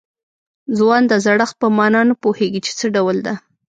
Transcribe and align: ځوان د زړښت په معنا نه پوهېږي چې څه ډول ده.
ځوان 0.77 1.03
د 1.07 1.13
زړښت 1.25 1.55
په 1.61 1.67
معنا 1.77 2.01
نه 2.09 2.15
پوهېږي 2.23 2.59
چې 2.65 2.71
څه 2.79 2.85
ډول 2.95 3.17
ده. 3.25 3.33